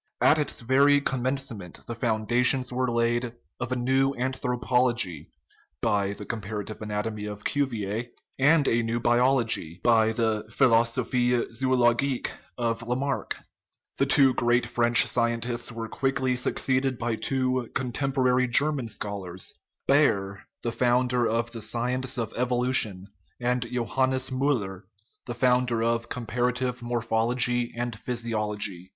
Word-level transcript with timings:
At 0.19 0.39
its 0.39 0.61
very 0.61 0.99
commencement 0.99 1.81
the 1.85 1.93
foundations 1.93 2.73
were 2.73 2.89
laid 2.89 3.35
of 3.59 3.71
a 3.71 3.75
new 3.75 4.15
anthropology 4.15 5.29
(by 5.79 6.13
the 6.13 6.25
comparative 6.25 6.81
anatomy 6.81 7.25
of 7.25 7.43
Cuvier) 7.43 8.05
and 8.39 8.67
of 8.67 8.73
a 8.73 8.81
new 8.81 8.99
biology 8.99 9.79
(by 9.83 10.11
the 10.11 10.45
Philosophic 10.49 11.51
Zoologique 11.51 12.31
of 12.57 12.81
Lamarck). 12.81 13.37
The 13.99 14.07
two 14.07 14.33
great 14.33 14.65
French 14.65 15.05
scientists 15.05 15.71
were 15.71 15.87
quickly 15.87 16.35
succeeded 16.35 16.97
by 16.97 17.15
two 17.15 17.69
contemporary 17.75 18.47
German 18.47 18.87
scholars 18.89 19.53
Baer, 19.87 20.47
the 20.63 20.71
founder 20.71 21.27
of 21.27 21.51
the 21.51 21.61
science 21.61 22.17
of 22.17 22.33
evolution, 22.35 23.05
and 23.39 23.67
Johannes 23.71 24.31
Miiller, 24.31 24.85
the 25.27 25.35
321 25.35 25.35
THE 25.35 25.35
RIDDLE 25.35 25.37
OF 25.37 25.37
THE 25.37 25.37
UNIVERSE 25.37 25.39
founder 25.45 25.83
of 25.83 26.09
comparative 26.09 26.81
morphology 26.81 27.71
and 27.77 27.95
physiology. 27.99 28.89